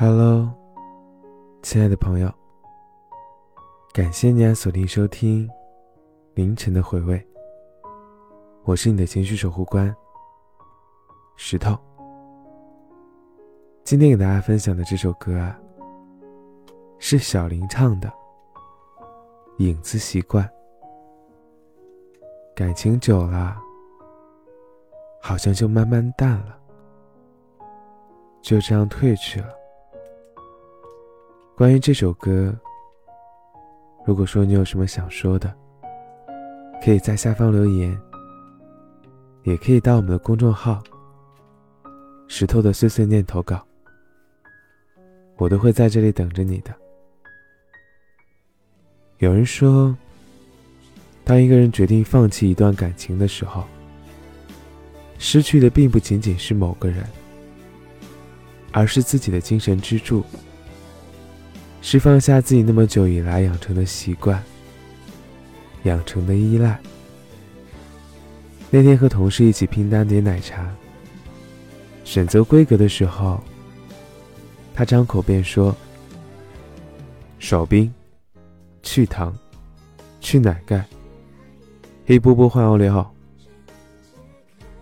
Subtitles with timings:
[0.00, 0.48] Hello，
[1.60, 2.32] 亲爱的朋友，
[3.92, 5.50] 感谢你锁定收听
[6.34, 7.20] 凌晨的回味。
[8.62, 9.92] 我是你的情绪守护官
[11.34, 11.76] 石头。
[13.82, 15.58] 今天给大家分享的这首歌啊，
[17.00, 18.08] 是小林唱的
[19.58, 20.44] 《影子习惯》。
[22.54, 23.60] 感情久了，
[25.20, 26.56] 好像就慢慢淡了，
[28.40, 29.57] 就这样褪去了。
[31.58, 32.56] 关于这首歌，
[34.06, 35.52] 如果说你有什么想说的，
[36.80, 38.00] 可以在下方留言，
[39.42, 40.80] 也可以到我们的公众号
[42.28, 43.60] “石头的碎碎念”投稿，
[45.36, 46.72] 我都会在这里等着你的。
[49.16, 49.92] 有人说，
[51.24, 53.64] 当一个人决定放弃一段感情的时候，
[55.18, 57.04] 失去的并不仅仅是某个人，
[58.70, 60.24] 而是自己的精神支柱。
[61.80, 64.42] 是放下自己那么久以来养成的习惯，
[65.84, 66.78] 养成的依赖。
[68.70, 70.70] 那天和同事一起拼单点奶茶，
[72.04, 73.42] 选择规格的时候，
[74.74, 75.74] 他张口便说
[77.40, 77.90] ：“少冰，
[78.82, 79.34] 去糖，
[80.20, 80.84] 去奶盖，
[82.04, 83.10] 黑波波换奥利奥。”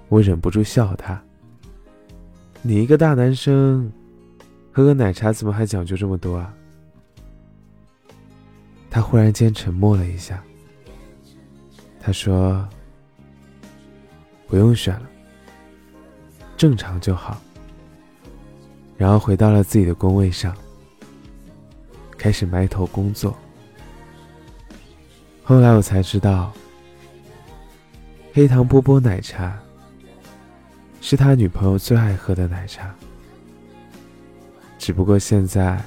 [0.09, 1.23] 我忍不住笑他
[2.63, 3.93] ：“你一个大男生，
[4.73, 6.53] 喝个奶茶怎么还讲究这么多啊？”
[8.97, 10.43] 他忽然间沉默了一下。
[12.01, 12.67] 他说
[14.49, 15.07] ：“不用选了，
[16.57, 17.39] 正常就好。”
[18.97, 20.57] 然后回到了自己的工位上，
[22.17, 23.37] 开始埋头工作。
[25.45, 26.51] 后来我才知道，
[28.33, 29.61] 黑糖波波奶茶
[31.03, 32.95] 是他女朋友最爱喝的奶茶，
[34.79, 35.79] 只不过现在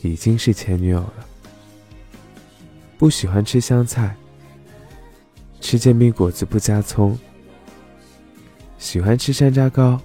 [0.00, 1.28] 已经是前女友了。
[3.02, 4.14] 不喜欢吃香菜，
[5.60, 7.18] 吃煎饼果子不加葱。
[8.78, 10.00] 喜欢吃山楂糕，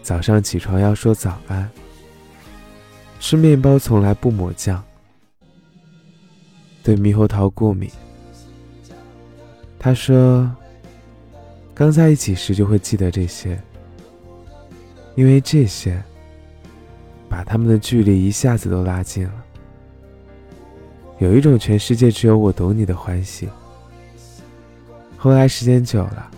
[0.00, 1.68] 早上起床要说早安。
[3.18, 4.80] 吃面包从来不抹酱，
[6.84, 7.90] 对猕猴桃过敏。
[9.76, 10.48] 他说，
[11.74, 13.60] 刚在一起时就会记得这些，
[15.16, 16.00] 因为这些
[17.28, 19.44] 把他们的距离一下子都拉近了。
[21.24, 23.48] 有一种全世界只有我懂你的欢喜。
[25.16, 26.30] 后来时间久了，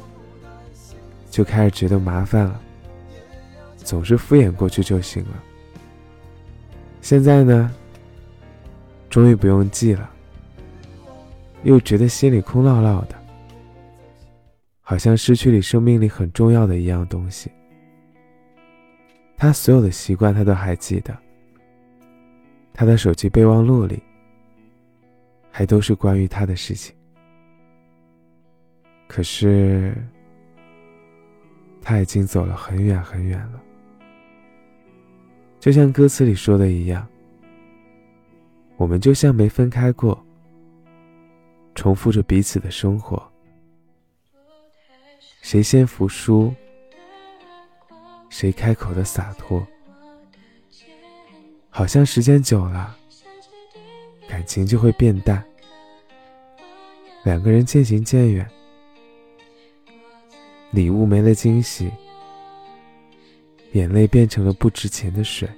[1.29, 2.61] 就开始觉得麻烦了，
[3.79, 5.43] 总是敷衍过去就行了。
[7.03, 7.75] 现在呢，
[9.11, 10.09] 终于不用记了，
[11.65, 13.17] 又觉得心里空落落的，
[14.83, 17.51] 好像失去了生命里很重要的一样东西。
[19.37, 21.13] 他所有的习惯，他都还记得。
[22.73, 24.01] 他的手机备忘录里。
[25.57, 26.95] 还都是关于他的事情，
[29.09, 29.97] 可是
[31.81, 33.63] 他已经走了很远很远了。
[35.59, 37.09] 就像歌词里说的一样，
[38.77, 40.23] 我们就像没分开过，
[41.75, 43.27] 重复着彼此的生活。
[45.41, 46.55] 谁先服输，
[48.29, 49.67] 谁开口的洒脱，
[51.71, 52.95] 好像时间久了。
[54.47, 55.45] 情就会变淡，
[57.25, 58.49] 两个人渐行渐远，
[60.71, 61.91] 礼物没了惊喜，
[63.73, 65.49] 眼泪变成了不值钱的水。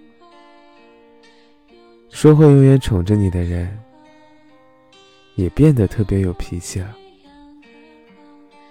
[2.09, 3.78] 说会永远宠着你的人，
[5.37, 6.97] 也变得特别有脾气了。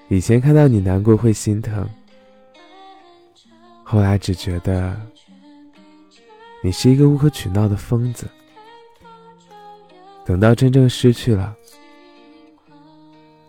[0.09, 1.87] 以前看到你难过会心疼，
[3.83, 4.99] 后来只觉得
[6.63, 8.27] 你是一个无可取闹的疯子。
[10.27, 11.55] 等到真正失去了，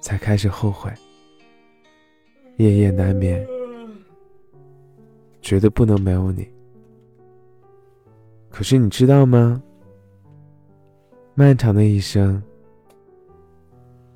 [0.01, 0.89] 才开始后悔，
[2.59, 3.45] 夜夜难眠，
[5.43, 6.49] 觉得不能没有你。
[8.49, 9.61] 可是你知道吗？
[11.35, 12.41] 漫长的一生，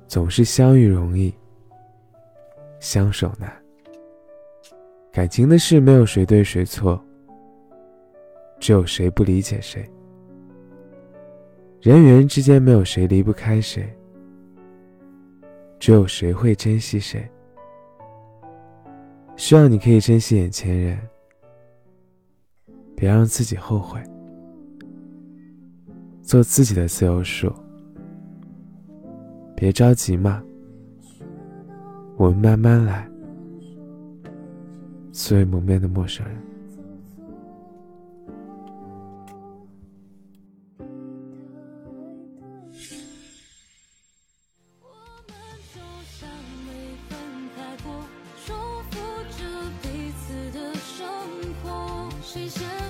[0.07, 1.33] 总是相遇容易，
[2.79, 3.53] 相守难。
[5.11, 6.97] 感情的事没有谁对谁错，
[8.57, 9.85] 只有谁不理解谁。
[11.83, 13.93] 人与人之间没有谁离不开谁，
[15.77, 17.29] 只有谁会珍惜谁。
[19.35, 20.97] 希望你可以珍惜眼前人，
[22.95, 24.01] 别让自己后悔。
[26.21, 27.53] 做自己的自由树，
[29.53, 30.41] 别着急嘛，
[32.15, 33.05] 我们慢慢来。
[35.11, 36.52] 素未谋面的陌生人。
[52.33, 52.82] 水深